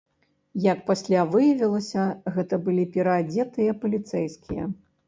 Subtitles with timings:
[0.63, 2.07] Як пасля выявілася,
[2.39, 4.63] гэта былі пераадзетыя паліцэйскія.